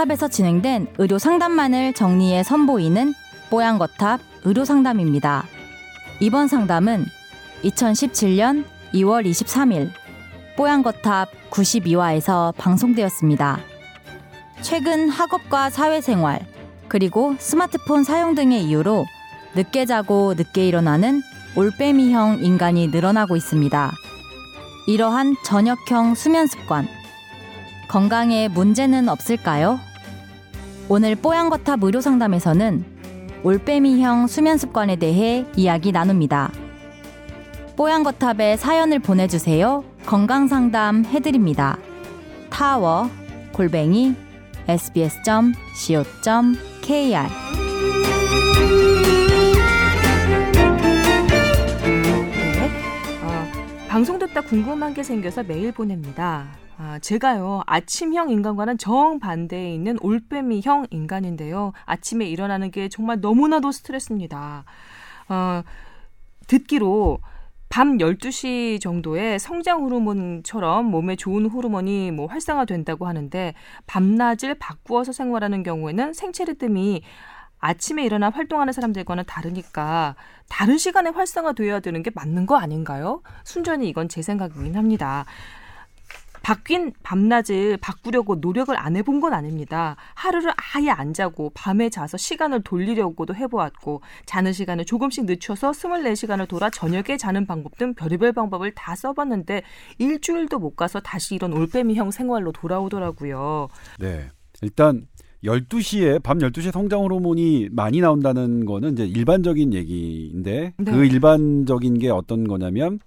뽀양거탑에서 0.00 0.28
진행된 0.28 0.88
의료 0.98 1.18
상담만을 1.18 1.92
정리해 1.92 2.42
선보이는 2.42 3.12
뽀양거탑 3.50 4.20
의료 4.44 4.64
상담입니다. 4.64 5.44
이번 6.20 6.48
상담은 6.48 7.04
2017년 7.64 8.64
2월 8.94 9.26
23일 9.28 9.90
뽀양거탑 10.56 11.28
92화에서 11.50 12.54
방송되었습니다. 12.56 13.60
최근 14.62 15.10
학업과 15.10 15.70
사회생활, 15.70 16.46
그리고 16.88 17.34
스마트폰 17.38 18.04
사용 18.04 18.34
등의 18.34 18.64
이유로 18.64 19.04
늦게 19.54 19.84
자고 19.84 20.34
늦게 20.36 20.66
일어나는 20.66 21.22
올빼미형 21.56 22.42
인간이 22.42 22.88
늘어나고 22.88 23.36
있습니다. 23.36 23.92
이러한 24.86 25.36
저녁형 25.44 26.14
수면 26.14 26.46
습관, 26.46 26.88
건강에 27.88 28.48
문제는 28.48 29.08
없을까요? 29.08 29.80
오늘 30.92 31.14
뽀얀거탑 31.14 31.84
의료상담에서는 31.84 32.84
올빼미형 33.44 34.26
수면 34.26 34.58
습관에 34.58 34.96
대해 34.96 35.46
이야기 35.54 35.92
나눕니다. 35.92 36.50
뽀얀거탑에 37.76 38.56
사연을 38.56 38.98
보내주세요. 38.98 39.84
건강 40.04 40.48
상담 40.48 41.04
해드립니다. 41.04 41.78
타워 42.50 43.08
골뱅이 43.52 44.16
sbs.co.kr 44.66 46.08
네. 51.84 52.70
어, 53.22 53.86
방송 53.88 54.18
듣다 54.18 54.40
궁금한 54.40 54.92
게 54.92 55.04
생겨서 55.04 55.44
메일 55.44 55.70
보냅니다. 55.70 56.59
아, 56.82 56.98
제가요, 56.98 57.60
아침형 57.66 58.30
인간과는 58.30 58.78
정반대에 58.78 59.74
있는 59.74 59.98
올빼미형 60.00 60.86
인간인데요. 60.88 61.74
아침에 61.84 62.26
일어나는 62.26 62.70
게 62.70 62.88
정말 62.88 63.20
너무나도 63.20 63.70
스트레스입니다. 63.70 64.64
어, 65.28 65.62
듣기로 66.46 67.18
밤 67.68 67.98
12시 67.98 68.80
정도에 68.80 69.36
성장 69.36 69.82
호르몬처럼 69.82 70.86
몸에 70.86 71.16
좋은 71.16 71.50
호르몬이 71.50 72.12
뭐 72.12 72.24
활성화된다고 72.28 73.06
하는데 73.06 73.52
밤낮을 73.86 74.54
바꾸어서 74.58 75.12
생활하는 75.12 75.62
경우에는 75.62 76.14
생체 76.14 76.46
리듬이 76.46 77.02
아침에 77.58 78.06
일어나 78.06 78.30
활동하는 78.30 78.72
사람들과는 78.72 79.24
다르니까 79.26 80.16
다른 80.48 80.78
시간에 80.78 81.10
활성화되어야 81.10 81.80
되는 81.80 82.02
게 82.02 82.10
맞는 82.14 82.46
거 82.46 82.56
아닌가요? 82.56 83.20
순전히 83.44 83.90
이건 83.90 84.08
제 84.08 84.22
생각이긴 84.22 84.76
합니다. 84.76 85.26
바뀐 86.42 86.92
밤낮을 87.02 87.76
바꾸려고 87.78 88.36
노력을 88.36 88.76
안 88.76 88.96
해본 88.96 89.20
건 89.20 89.32
아닙니다. 89.32 89.96
하루를 90.14 90.52
아예 90.74 90.90
안 90.90 91.12
자고 91.12 91.50
밤에 91.54 91.90
자서 91.90 92.16
시간을 92.16 92.62
돌리려고도 92.62 93.34
해보았고 93.34 94.02
자는 94.26 94.52
시간을 94.52 94.84
조금씩 94.84 95.26
늦춰서 95.26 95.72
24시간을 95.72 96.48
돌아 96.48 96.70
저녁에 96.70 97.16
자는 97.16 97.46
방법 97.46 97.76
등 97.76 97.94
별의별 97.94 98.32
방법을 98.32 98.72
다 98.74 98.94
써봤는데 98.94 99.62
일주일도 99.98 100.58
못 100.58 100.76
가서 100.76 101.00
다시 101.00 101.34
이런 101.34 101.52
올빼미형 101.52 102.10
생활로 102.10 102.52
돌아오더라고요. 102.52 103.68
네. 103.98 104.28
일단 104.62 105.06
12시에 105.44 106.22
밤 106.22 106.38
12시에 106.38 106.70
성장 106.70 107.00
호르몬이 107.00 107.68
많이 107.70 108.00
나온다는 108.00 108.66
거는 108.66 108.92
이제 108.92 109.06
일반적인 109.06 109.72
얘기인데 109.72 110.74
네. 110.76 110.92
그 110.92 111.04
일반적인 111.04 111.98
게 111.98 112.10
어떤 112.10 112.46
거냐면 112.46 112.98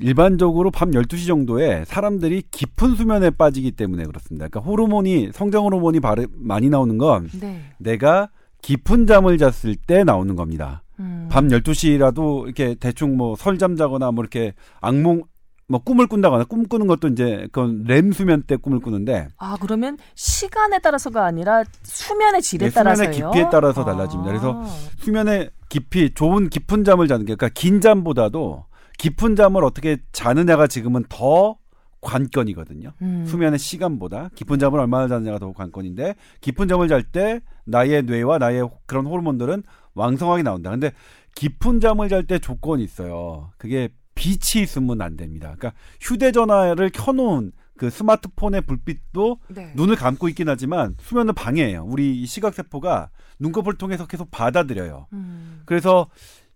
일반적으로 0.00 0.70
밤 0.70 0.90
12시 0.90 1.26
정도에 1.26 1.84
사람들이 1.84 2.42
깊은 2.50 2.96
수면에 2.96 3.30
빠지기 3.30 3.72
때문에 3.72 4.04
그렇습니다. 4.04 4.48
그러니까 4.48 4.60
호르몬이 4.60 5.30
성장 5.32 5.64
호르몬이 5.64 6.00
바르, 6.00 6.26
많이 6.32 6.68
나오는 6.68 6.98
건 6.98 7.28
네. 7.40 7.60
내가 7.78 8.30
깊은 8.62 9.06
잠을 9.06 9.38
잤을 9.38 9.76
때 9.86 10.04
나오는 10.04 10.36
겁니다. 10.36 10.82
음. 10.98 11.28
밤 11.30 11.48
12시라도 11.48 12.44
이렇게 12.44 12.74
대충 12.74 13.16
뭐 13.16 13.36
설잠 13.36 13.76
자거나 13.76 14.10
뭐 14.10 14.22
이렇게 14.22 14.54
악몽 14.80 15.22
뭐 15.70 15.80
꿈을 15.80 16.08
꾼다거나 16.08 16.44
꿈 16.44 16.66
꾸는 16.66 16.88
것도 16.88 17.08
이제 17.08 17.46
그건 17.52 17.84
렘 17.84 18.10
수면 18.10 18.42
때 18.42 18.56
꿈을 18.56 18.80
꾸는데 18.80 19.28
아 19.38 19.56
그러면 19.60 19.98
시간에 20.16 20.80
따라서가 20.80 21.24
아니라 21.24 21.62
수면의 21.84 22.42
질에 22.42 22.66
네, 22.66 22.70
수면의 22.70 22.96
따라서요. 22.96 23.30
깊이에 23.30 23.48
따라서 23.52 23.84
달라집니다. 23.84 24.30
그래서 24.30 24.60
아. 24.60 24.66
수면의 24.98 25.50
깊이 25.68 26.12
좋은 26.12 26.48
깊은 26.48 26.82
잠을 26.82 27.06
자는 27.06 27.24
게 27.24 27.36
그러니까 27.36 27.50
긴 27.54 27.80
잠보다도 27.80 28.64
깊은 29.00 29.34
잠을 29.34 29.64
어떻게 29.64 29.96
자느냐가 30.12 30.66
지금은 30.66 31.06
더 31.08 31.56
관건이거든요. 32.02 32.92
음. 33.00 33.24
수면의 33.24 33.58
시간보다 33.58 34.28
깊은 34.34 34.58
잠을 34.58 34.78
얼마나 34.78 35.08
자느냐가 35.08 35.38
더 35.38 35.52
관건인데 35.54 36.16
깊은 36.42 36.68
잠을 36.68 36.86
잘 36.86 37.02
때 37.02 37.40
나의 37.64 38.02
뇌와 38.02 38.36
나의 38.36 38.68
그런 38.84 39.06
호르몬들은 39.06 39.62
왕성하게 39.94 40.42
나온다. 40.42 40.68
근데 40.68 40.92
깊은 41.34 41.80
잠을 41.80 42.10
잘 42.10 42.26
때 42.26 42.38
조건이 42.38 42.84
있어요. 42.84 43.52
그게 43.56 43.88
빛이 44.14 44.62
있으면 44.62 45.00
안 45.00 45.16
됩니다. 45.16 45.54
그러니까 45.56 45.72
휴대전화를 46.02 46.90
켜놓은 46.90 47.52
그 47.78 47.88
스마트폰의 47.88 48.60
불빛도 48.66 49.38
네. 49.48 49.72
눈을 49.76 49.96
감고 49.96 50.28
있긴 50.28 50.50
하지만 50.50 50.94
수면을 51.00 51.32
방해해요. 51.32 51.84
우리 51.86 52.20
이 52.20 52.26
시각세포가 52.26 53.08
눈꺼풀을 53.38 53.78
통해서 53.78 54.06
계속 54.06 54.30
받아들여요. 54.30 55.06
음. 55.14 55.62
그래서 55.64 56.10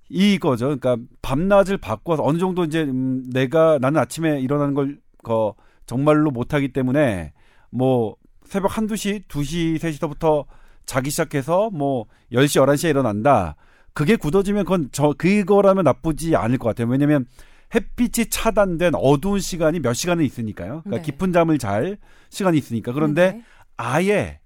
이거죠. 0.09 0.67
그러니까 0.67 0.97
밤낮을 1.23 1.79
바꿔서 1.79 2.23
어느 2.23 2.39
정도 2.39 2.65
이제 2.65 2.83
음, 2.83 3.25
내가 3.31 3.79
나는 3.81 4.01
아침에 4.01 4.41
일어나는 4.41 4.75
걸 4.75 4.99
거, 5.23 5.55
정말로 5.87 6.31
못하기 6.31 6.73
때문에 6.73 7.33
뭐 7.71 8.17
새벽 8.45 8.77
한두 8.77 8.97
시, 8.97 9.25
두 9.29 9.43
시, 9.43 9.79
세시서부터 9.79 10.45
자기 10.87 11.11
시작해서 11.11 11.71
뭐 11.71 12.07
10시, 12.33 12.63
11시에 12.63 12.91
일어난다. 12.91 13.57
그게 13.95 14.17
굳어지면 14.17 14.65
그건 14.65 14.89
저 14.93 15.15
그거라면 15.17 15.85
나쁘지 15.85 16.37
않을 16.37 16.59
것 16.59 16.69
같아요. 16.69 16.89
왜냐면 16.89 17.27
햇빛이 17.75 18.29
차단된 18.29 18.95
어두운 18.95 19.41
시간이 19.41 19.81
몇 19.81 19.95
시간은 19.95 20.25
있으니까요. 20.25 20.83
그러니까 20.85 20.97
네. 20.97 21.03
깊은 21.03 21.33
잠을 21.33 21.59
잘 21.59 21.97
시간이 22.31 22.59
있으니까. 22.59 22.93
그런데 22.93 23.33
네. 23.33 23.43
아예 23.77 24.41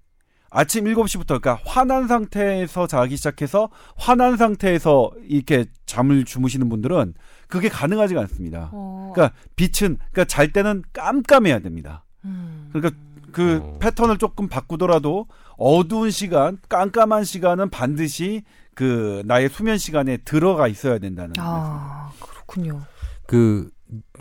아침 0.51 0.85
7시부터 0.85 1.27
그러니까 1.41 1.59
화난 1.65 2.07
상태에서 2.07 2.87
자기 2.87 3.15
시작해서 3.17 3.69
화난 3.95 4.37
상태에서 4.37 5.11
이렇게 5.23 5.65
잠을 5.85 6.25
주무시는 6.25 6.69
분들은 6.69 7.13
그게 7.47 7.69
가능하지가 7.69 8.19
않습니다. 8.21 8.69
어. 8.73 9.11
그러니까 9.13 9.35
빛은 9.55 9.97
그러니까 10.11 10.25
잘 10.25 10.51
때는 10.51 10.83
깜깜해야 10.93 11.59
됩니다. 11.59 12.03
음. 12.25 12.69
그러니까 12.73 12.99
그 13.31 13.59
어. 13.63 13.77
패턴을 13.79 14.17
조금 14.17 14.47
바꾸더라도 14.47 15.27
어두운 15.57 16.09
시간, 16.11 16.57
깜깜한 16.69 17.23
시간은 17.23 17.69
반드시 17.69 18.43
그 18.75 19.21
나의 19.25 19.49
수면 19.49 19.77
시간에 19.77 20.17
들어가 20.17 20.67
있어야 20.67 20.99
된다는 20.99 21.33
거예요. 21.33 21.49
아 21.51 22.11
그렇군요. 22.19 22.81
그 23.27 23.69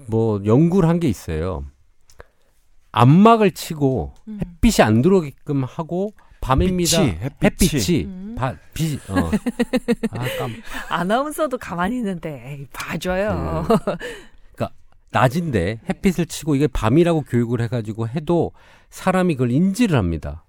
뭐 0.06 0.40
연구를 0.46 0.88
한 0.88 0.98
게 0.98 1.08
있어요. 1.08 1.64
안막을 2.98 3.52
치고 3.52 4.12
음. 4.26 4.40
햇빛이 4.40 4.84
안 4.84 5.02
들어오게끔 5.02 5.62
하고 5.62 6.12
밤입니다. 6.40 7.00
빛이, 7.00 7.18
햇빛이. 7.20 7.70
햇빛이 7.72 8.04
음. 8.04 8.34
바, 8.36 8.56
빛, 8.74 8.98
어. 9.08 9.30
아, 10.10 10.24
깜, 10.38 10.52
아나운서도 10.88 11.58
가만히 11.58 11.96
있는데 11.98 12.42
에이, 12.44 12.66
봐줘요. 12.72 13.66
그러니까 14.54 14.74
낮인데 15.10 15.80
햇빛을 15.88 16.26
치고 16.26 16.56
이게 16.56 16.66
밤이라고 16.66 17.22
교육을 17.22 17.60
해가지고 17.62 18.08
해도 18.08 18.52
사람이 18.90 19.34
그걸 19.34 19.52
인지를 19.52 19.96
합니다. 19.96 20.44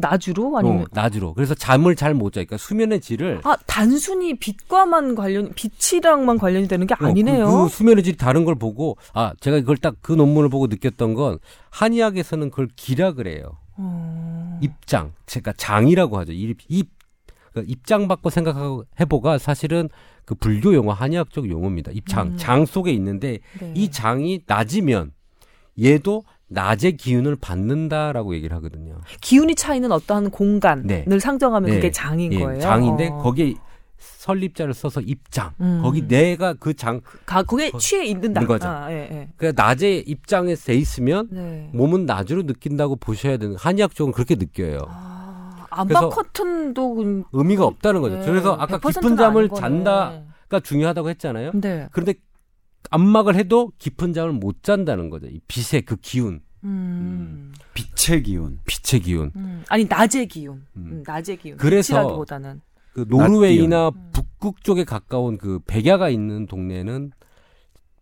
나주로 0.00 0.56
아니면 0.58 0.82
어, 0.82 0.84
낮으로. 0.92 1.34
그래서 1.34 1.54
잠을 1.54 1.94
잘 1.96 2.14
못 2.14 2.32
자. 2.32 2.40
그러니까 2.40 2.56
수면의 2.56 3.00
질을 3.00 3.40
아 3.44 3.56
단순히 3.66 4.34
빛과만 4.38 5.14
관련 5.14 5.52
빛이랑만 5.54 6.38
관련이 6.38 6.66
되는 6.68 6.86
게 6.86 6.94
어, 6.94 7.06
아니네요. 7.06 7.46
그, 7.46 7.62
그 7.64 7.68
수면의 7.68 8.02
질이 8.04 8.16
다른 8.16 8.44
걸 8.44 8.54
보고 8.54 8.96
아 9.12 9.32
제가 9.40 9.60
그걸 9.60 9.76
딱 9.76 9.94
그 10.00 10.12
논문을 10.12 10.48
보고 10.48 10.66
느꼈던 10.68 11.14
건 11.14 11.38
한의학에서는 11.70 12.50
그걸 12.50 12.68
기라 12.76 13.12
그래요. 13.12 13.58
어. 13.76 14.58
입장, 14.62 15.12
제가 15.26 15.52
장이라고 15.56 16.18
하죠. 16.18 16.32
입, 16.32 16.58
입그 16.68 17.64
입장 17.66 18.08
받고 18.08 18.30
생각하고 18.30 18.84
해보가 19.00 19.38
사실은 19.38 19.88
그 20.24 20.34
불교 20.34 20.74
용어, 20.74 20.92
한의학적 20.92 21.48
용어입니다. 21.48 21.92
입장, 21.92 22.28
음. 22.28 22.36
장 22.36 22.66
속에 22.66 22.90
있는데 22.92 23.38
네. 23.60 23.72
이 23.74 23.90
장이 23.90 24.42
낮이면 24.46 25.12
얘도 25.82 26.24
낮의 26.48 26.96
기운을 26.96 27.36
받는다라고 27.40 28.34
얘기를 28.34 28.56
하거든요. 28.56 28.96
기운이 29.20 29.54
차이는 29.54 29.92
어떠한 29.92 30.30
공간을 30.30 30.86
네. 31.06 31.18
상정하면 31.18 31.70
네. 31.70 31.76
그게 31.76 31.90
장인 31.90 32.32
예, 32.32 32.40
거예요. 32.40 32.60
장인데 32.60 33.08
어. 33.08 33.18
거기에 33.18 33.54
설립자를 33.98 34.74
써서 34.74 35.00
입장. 35.00 35.52
음. 35.60 35.80
거기 35.82 36.06
내가 36.06 36.54
그 36.54 36.74
장, 36.74 37.00
가, 37.26 37.42
거기에 37.42 37.72
취해 37.78 38.04
있는다. 38.06 38.40
있는 38.40 38.46
거죠. 38.46 38.68
아, 38.68 38.90
예, 38.90 39.08
예. 39.10 39.28
그러니까 39.36 39.62
낮에 39.62 39.96
입장에 40.06 40.54
돼 40.54 40.74
있으면 40.74 41.28
네. 41.30 41.68
몸은 41.72 42.06
낮으로 42.06 42.44
느낀다고 42.44 42.96
보셔야 42.96 43.36
되는 43.36 43.56
한의학적으로 43.56 44.12
그렇게 44.14 44.34
느껴요. 44.36 44.80
아, 44.88 45.66
안방 45.70 45.86
그래서 45.86 46.08
커튼도 46.10 46.94
그- 46.94 47.22
의미가 47.32 47.64
없다는 47.64 48.00
거죠. 48.00 48.18
네, 48.18 48.24
그래서 48.26 48.54
아까 48.54 48.78
100%는 48.78 49.00
깊은 49.02 49.16
잠을. 49.16 49.48
잔다가 49.50 50.60
중요하다고 50.62 51.10
했잖아요. 51.10 51.50
네. 51.54 51.88
그런데 51.92 52.14
안막을 52.90 53.34
해도 53.36 53.72
깊은 53.78 54.12
잠을 54.12 54.32
못 54.32 54.62
잔다는 54.62 55.10
거죠. 55.10 55.26
이 55.26 55.40
빛의 55.48 55.82
그 55.82 55.96
기운. 55.96 56.40
음. 56.64 57.52
빛의 57.74 58.22
기운. 58.22 58.58
빛의 58.66 59.02
기운. 59.02 59.30
음, 59.36 59.62
아니 59.68 59.84
낮의 59.84 60.26
기운. 60.28 60.64
음. 60.76 60.86
음, 60.90 61.02
낮의 61.06 61.38
기운. 61.38 61.56
그래서. 61.56 62.24
그 62.92 63.04
노르웨이나 63.08 63.88
음. 63.90 64.10
북극 64.12 64.64
쪽에 64.64 64.84
가까운 64.84 65.38
그 65.38 65.60
백야가 65.66 66.08
있는 66.08 66.46
동네는 66.46 67.12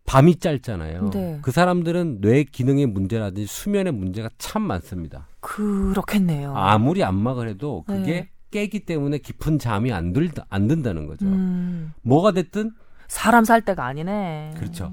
밤이 0.06 0.37
짧잖아요. 0.37 1.11
네. 1.11 1.38
그 1.43 1.50
사람들은 1.50 2.20
뇌 2.20 2.44
기능의 2.44 2.87
문제라든지 2.87 3.46
수면의 3.46 3.93
문제가 3.93 4.31
참 4.38 4.62
많습니다. 4.62 5.26
그렇겠네요. 5.40 6.56
아무리 6.56 7.02
안막을 7.02 7.49
해도 7.49 7.82
그게 7.87 8.12
네. 8.12 8.31
깨기 8.52 8.87
때문에 8.87 9.19
깊은 9.19 9.58
잠이 9.58 9.93
안, 9.93 10.12
들, 10.12 10.31
안 10.49 10.69
든다는 10.69 11.06
거죠. 11.06 11.26
음, 11.26 11.93
뭐가 12.02 12.32
됐든 12.32 12.73
사람 13.08 13.44
살 13.44 13.61
때가 13.62 13.85
아니네. 13.87 14.55
그렇죠. 14.58 14.93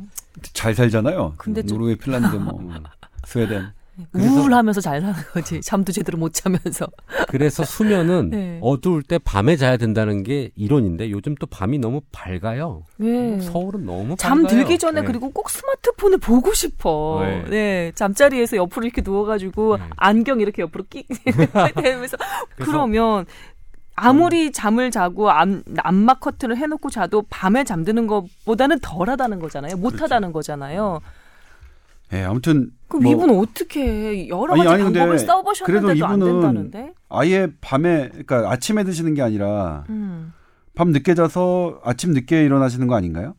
잘 0.53 0.73
살잖아요. 0.75 1.33
근데 1.37 1.61
좀- 1.63 1.77
노르웨이, 1.77 1.95
핀란드, 1.95 2.35
뭐 2.37 2.59
음. 2.59 2.71
스웨덴. 3.25 3.67
그래서- 4.11 4.41
우울하면서 4.41 4.81
잘 4.81 5.01
사는 5.01 5.13
거지. 5.33 5.61
잠도 5.61 5.91
제대로 5.91 6.17
못 6.17 6.33
자면서. 6.33 6.87
그래서 7.29 7.63
수면은 7.63 8.31
네. 8.31 8.59
어두울 8.63 9.03
때 9.03 9.19
밤에 9.19 9.55
자야 9.55 9.77
된다는 9.77 10.23
게 10.23 10.49
이론인데 10.55 11.11
요즘 11.11 11.35
또 11.35 11.45
밤이 11.45 11.77
너무 11.77 12.01
밝아요. 12.11 12.85
네. 12.97 13.39
서울은 13.39 13.85
너무 13.85 14.15
잠 14.17 14.41
밝아요. 14.41 14.47
들기 14.47 14.79
전에 14.79 15.01
네. 15.01 15.05
그리고 15.05 15.29
꼭 15.29 15.47
스마트폰을 15.51 16.17
보고 16.17 16.51
싶어. 16.55 17.19
네. 17.21 17.43
네. 17.49 17.91
잠자리에서 17.93 18.57
옆으로 18.57 18.83
이렇게 18.87 19.03
누워가지고 19.05 19.77
네. 19.77 19.83
안경 19.95 20.41
이렇게 20.41 20.63
옆으로 20.63 20.85
끽 20.89 21.05
대면서 21.75 22.17
그러면 22.57 23.27
아무리 23.95 24.51
잠을 24.51 24.91
자고 24.91 25.29
암, 25.29 25.63
암막 25.77 26.19
커튼을 26.19 26.57
해놓고 26.57 26.89
자도 26.89 27.23
밤에 27.29 27.63
잠드는 27.63 28.07
것보다는 28.07 28.79
덜하다는 28.81 29.39
거잖아요. 29.39 29.77
못하다는 29.77 30.31
거잖아요. 30.31 30.99
예, 32.13 32.23
아무튼 32.23 32.69
그럼 32.87 33.03
뭐 33.03 33.11
이분은 33.11 33.37
어떻게 33.39 33.81
해? 33.83 34.27
여러 34.29 34.55
가지 34.55 34.67
아니, 34.69 34.83
방법을 34.83 35.17
써보셨는데도 35.19 36.05
안 36.05 36.17
이분은 36.17 36.31
된다는데? 36.41 36.93
아예 37.09 37.47
밤에 37.61 38.09
그러니까 38.09 38.51
아침에 38.51 38.83
드시는 38.83 39.13
게 39.15 39.21
아니라 39.21 39.83
음. 39.89 40.33
밤 40.75 40.89
늦게 40.91 41.15
자서 41.15 41.79
아침 41.83 42.11
늦게 42.13 42.43
일어나시는 42.45 42.87
거 42.87 42.95
아닌가요? 42.95 43.35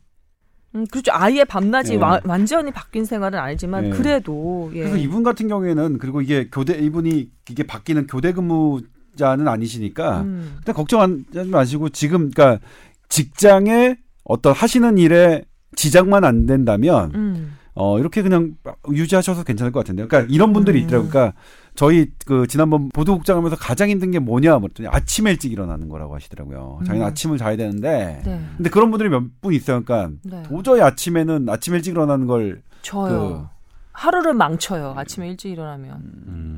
음, 0.75 0.85
그렇죠. 0.91 1.11
아예 1.13 1.45
밤낮이 1.45 1.93
예. 1.93 1.97
와- 1.97 2.19
완전히 2.25 2.71
바뀐 2.71 3.05
생활은 3.05 3.39
아니지만 3.39 3.85
예. 3.85 3.89
그래도 3.91 4.69
예. 4.73 4.79
그래서 4.79 4.97
이분 4.97 5.23
같은 5.23 5.47
경우에는 5.47 5.97
그리고 5.97 6.21
이게 6.21 6.49
교대 6.51 6.77
이분이 6.77 7.29
이게 7.49 7.63
바뀌는 7.63 8.07
교대 8.07 8.33
근무 8.33 8.81
자는 9.15 9.47
아니시니까 9.47 10.21
음. 10.21 10.55
일단 10.57 10.75
걱정하지 10.75 11.49
마시고 11.49 11.89
지금 11.89 12.31
그러니까 12.31 12.65
직장에 13.09 13.97
어떤 14.23 14.53
하시는 14.53 14.97
일에 14.97 15.43
지장만 15.75 16.23
안 16.23 16.45
된다면 16.45 17.11
음. 17.15 17.57
어 17.73 17.99
이렇게 17.99 18.21
그냥 18.21 18.53
유지하셔서 18.91 19.43
괜찮을 19.43 19.71
것 19.71 19.79
같은데요. 19.81 20.07
그러니까 20.07 20.33
이런 20.33 20.53
분들이 20.53 20.79
음. 20.79 20.85
있더라고요. 20.85 21.09
그러니까 21.09 21.37
저희 21.75 22.09
그 22.25 22.47
지난번 22.47 22.87
보도국장 22.89 23.35
하면서 23.37 23.57
가장 23.57 23.89
힘든 23.89 24.11
게 24.11 24.19
뭐냐 24.19 24.57
그랬더니 24.59 24.87
아침에 24.87 25.31
일찍 25.31 25.51
일어나는 25.51 25.89
거라고 25.89 26.15
하시더라고요. 26.15 26.79
자기는 26.85 27.05
음. 27.05 27.11
아침을 27.11 27.37
자야 27.37 27.57
되는데 27.57 28.21
네. 28.23 28.41
근데 28.55 28.69
그런 28.69 28.91
분들이 28.91 29.09
몇 29.09 29.23
분 29.41 29.53
있어요. 29.53 29.83
그러니까 29.83 30.15
네. 30.23 30.43
도저히 30.43 30.81
아침에는 30.81 31.49
아침 31.49 31.73
일찍 31.75 31.91
일어나는 31.91 32.27
걸 32.27 32.61
저요. 32.81 33.49
하루를 33.91 34.33
망쳐요. 34.33 34.93
아침에 34.97 35.29
일찍 35.29 35.51
일어나면. 35.51 35.97
음. 36.27 36.54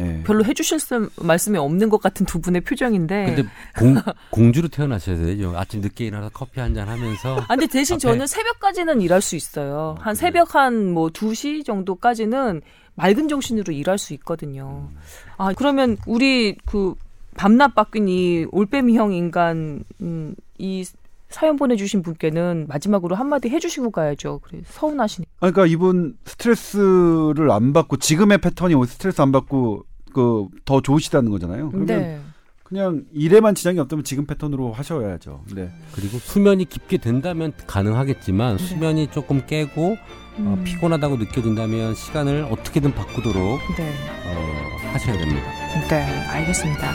예. 0.00 0.22
별로 0.24 0.44
해주실 0.44 0.78
수- 0.80 1.10
말씀이 1.20 1.58
없는 1.58 1.88
것 1.90 2.00
같은 2.00 2.24
두 2.24 2.40
분의 2.40 2.62
표정인데. 2.62 3.26
근데 3.34 3.42
공, 3.78 3.96
공주로 4.30 4.68
태어나셔야 4.68 5.16
되죠. 5.16 5.52
아침 5.56 5.80
늦게 5.80 6.06
일어나서 6.06 6.30
커피 6.32 6.60
한 6.60 6.74
잔 6.74 6.88
하면서 6.88 7.36
아, 7.40 7.46
근데 7.48 7.66
대신 7.66 7.96
앞에- 7.96 8.00
저는 8.00 8.26
새벽까지는 8.26 9.00
일할 9.02 9.20
수 9.20 9.36
있어요. 9.36 9.96
한 10.00 10.14
새벽 10.14 10.54
한 10.54 10.92
뭐 10.94 11.08
2시 11.10 11.64
정도까지는 11.66 12.62
맑은 12.94 13.28
정신으로 13.28 13.72
일할 13.72 13.98
수 13.98 14.12
있거든요. 14.14 14.88
아, 15.36 15.52
그러면 15.54 15.96
우리 16.06 16.56
그 16.66 16.94
밤낮 17.34 17.74
바뀐 17.74 18.08
이 18.08 18.46
올빼미 18.50 18.96
형 18.96 19.12
인간, 19.12 19.84
음, 20.00 20.34
이 20.58 20.84
사연 21.32 21.56
보내주신 21.56 22.02
분께는 22.02 22.66
마지막으로 22.68 23.16
한마디 23.16 23.48
해주시고 23.48 23.90
가야죠. 23.90 24.40
그래, 24.44 24.60
서운하시니까. 24.66 25.30
아, 25.40 25.50
그러니까 25.50 25.66
이분 25.66 26.14
스트레스를 26.24 27.50
안 27.50 27.72
받고 27.72 27.96
지금의 27.96 28.38
패턴이 28.38 28.74
스트레스 28.86 29.20
안 29.20 29.32
받고 29.32 29.84
그 30.12 30.46
더 30.64 30.80
좋으시다는 30.80 31.30
거잖아요. 31.30 31.70
그러면 31.70 31.86
네. 31.86 32.20
그냥 32.64 33.04
일에만 33.12 33.54
지장이 33.54 33.78
없다면 33.80 34.04
지금 34.04 34.24
패턴으로 34.26 34.72
하셔야죠. 34.72 35.44
네. 35.54 35.70
그리고 35.94 36.18
수면이 36.18 36.64
깊게 36.66 36.98
된다면 36.98 37.52
가능하겠지만 37.66 38.58
수면이 38.58 39.10
조금 39.10 39.44
깨고 39.46 39.92
어, 39.92 39.96
음, 40.38 40.64
피곤하다고 40.64 41.16
느껴진다면 41.16 41.94
시간을 41.94 42.48
어떻게든 42.50 42.94
바꾸도록 42.94 43.60
네. 43.76 43.92
어, 44.26 44.88
하셔야 44.92 45.18
됩니다. 45.18 45.42
네, 45.90 46.02
알겠습니다. 46.28 46.92